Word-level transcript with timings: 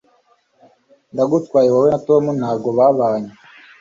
ndagutwaye 1.13 1.69
wowe 1.73 1.87
na 1.91 1.99
tom 2.07 2.23
ntabwo 2.39 2.67
babanye 2.77 3.31